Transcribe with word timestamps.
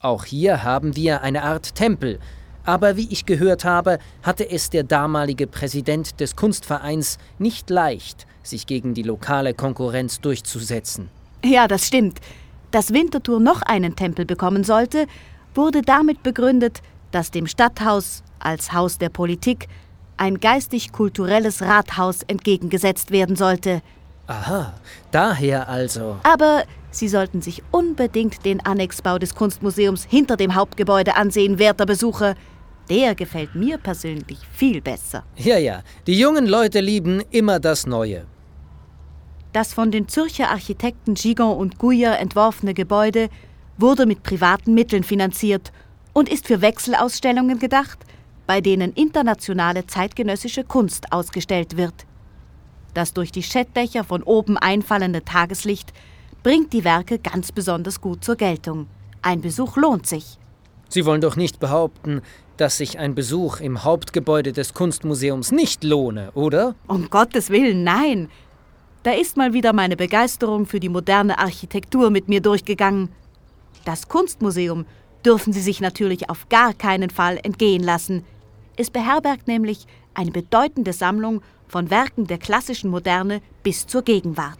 Auch 0.00 0.24
hier 0.24 0.62
haben 0.62 0.94
wir 0.94 1.22
eine 1.22 1.42
Art 1.42 1.74
Tempel, 1.74 2.20
aber 2.64 2.96
wie 2.96 3.08
ich 3.10 3.26
gehört 3.26 3.64
habe, 3.64 3.98
hatte 4.22 4.48
es 4.48 4.70
der 4.70 4.84
damalige 4.84 5.48
Präsident 5.48 6.20
des 6.20 6.36
Kunstvereins 6.36 7.18
nicht 7.40 7.68
leicht, 7.68 8.28
sich 8.44 8.66
gegen 8.66 8.94
die 8.94 9.02
lokale 9.02 9.54
Konkurrenz 9.54 10.20
durchzusetzen. 10.20 11.08
Ja, 11.44 11.66
das 11.66 11.88
stimmt. 11.88 12.20
Dass 12.70 12.92
Winterthur 12.92 13.40
noch 13.40 13.62
einen 13.62 13.96
Tempel 13.96 14.24
bekommen 14.24 14.62
sollte, 14.62 15.06
wurde 15.52 15.82
damit 15.82 16.22
begründet, 16.22 16.80
dass 17.10 17.32
dem 17.32 17.48
Stadthaus 17.48 18.22
als 18.38 18.72
Haus 18.72 18.98
der 18.98 19.08
Politik 19.08 19.66
ein 20.16 20.38
geistig-kulturelles 20.38 21.62
Rathaus 21.62 22.22
entgegengesetzt 22.22 23.10
werden 23.10 23.34
sollte. 23.34 23.82
Aha, 24.28 24.74
daher 25.10 25.68
also. 25.68 26.18
Aber 26.22 26.64
Sie 26.90 27.08
sollten 27.08 27.42
sich 27.42 27.62
unbedingt 27.70 28.44
den 28.44 28.64
Annexbau 28.64 29.18
des 29.18 29.34
Kunstmuseums 29.34 30.04
hinter 30.04 30.36
dem 30.36 30.54
Hauptgebäude 30.54 31.16
ansehen, 31.16 31.58
werter 31.58 31.86
Besucher. 31.86 32.34
Der 32.88 33.14
gefällt 33.14 33.54
mir 33.54 33.76
persönlich 33.76 34.38
viel 34.52 34.80
besser. 34.80 35.24
Ja, 35.36 35.58
ja, 35.58 35.82
die 36.06 36.18
jungen 36.18 36.46
Leute 36.46 36.80
lieben 36.80 37.22
immer 37.30 37.60
das 37.60 37.86
Neue. 37.86 38.24
Das 39.52 39.74
von 39.74 39.90
den 39.90 40.08
Zürcher 40.08 40.50
Architekten 40.50 41.14
Gigon 41.14 41.56
und 41.56 41.78
Guyer 41.78 42.18
entworfene 42.18 42.72
Gebäude 42.72 43.28
wurde 43.76 44.06
mit 44.06 44.22
privaten 44.22 44.74
Mitteln 44.74 45.04
finanziert 45.04 45.72
und 46.14 46.28
ist 46.28 46.46
für 46.46 46.62
Wechselausstellungen 46.62 47.58
gedacht, 47.58 47.98
bei 48.46 48.60
denen 48.62 48.92
internationale 48.94 49.86
zeitgenössische 49.86 50.64
Kunst 50.64 51.12
ausgestellt 51.12 51.76
wird. 51.76 52.07
Das 52.94 53.12
durch 53.12 53.32
die 53.32 53.42
Schettdächer 53.42 54.04
von 54.04 54.22
oben 54.22 54.56
einfallende 54.56 55.24
Tageslicht 55.24 55.92
bringt 56.42 56.72
die 56.72 56.84
Werke 56.84 57.18
ganz 57.18 57.52
besonders 57.52 58.00
gut 58.00 58.24
zur 58.24 58.36
Geltung. 58.36 58.86
Ein 59.22 59.40
Besuch 59.40 59.76
lohnt 59.76 60.06
sich. 60.06 60.38
Sie 60.88 61.04
wollen 61.04 61.20
doch 61.20 61.36
nicht 61.36 61.60
behaupten, 61.60 62.22
dass 62.56 62.78
sich 62.78 62.98
ein 62.98 63.14
Besuch 63.14 63.60
im 63.60 63.84
Hauptgebäude 63.84 64.52
des 64.52 64.74
Kunstmuseums 64.74 65.52
nicht 65.52 65.84
lohne, 65.84 66.30
oder? 66.34 66.74
Um 66.86 67.10
Gottes 67.10 67.50
Willen, 67.50 67.84
nein. 67.84 68.28
Da 69.02 69.12
ist 69.12 69.36
mal 69.36 69.52
wieder 69.52 69.72
meine 69.72 69.96
Begeisterung 69.96 70.66
für 70.66 70.80
die 70.80 70.88
moderne 70.88 71.38
Architektur 71.38 72.10
mit 72.10 72.28
mir 72.28 72.40
durchgegangen. 72.40 73.10
Das 73.84 74.08
Kunstmuseum 74.08 74.86
dürfen 75.24 75.52
Sie 75.52 75.60
sich 75.60 75.80
natürlich 75.80 76.30
auf 76.30 76.48
gar 76.48 76.74
keinen 76.74 77.10
Fall 77.10 77.38
entgehen 77.42 77.82
lassen. 77.82 78.24
Es 78.76 78.90
beherbergt 78.90 79.46
nämlich 79.46 79.86
eine 80.14 80.30
bedeutende 80.30 80.92
Sammlung 80.92 81.42
von 81.68 81.90
Werken 81.90 82.26
der 82.26 82.38
klassischen 82.38 82.90
Moderne 82.90 83.40
bis 83.62 83.86
zur 83.86 84.02
Gegenwart. 84.02 84.58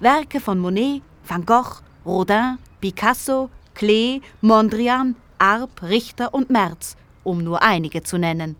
Werke 0.00 0.40
von 0.40 0.58
Monet, 0.58 1.02
Van 1.26 1.44
Gogh, 1.44 1.82
Rodin, 2.04 2.58
Picasso, 2.80 3.50
Klee, 3.74 4.20
Mondrian, 4.40 5.16
Arp, 5.38 5.82
Richter 5.82 6.32
und 6.34 6.50
Merz, 6.50 6.96
um 7.24 7.44
nur 7.44 7.62
einige 7.62 8.02
zu 8.02 8.18
nennen. 8.18 8.56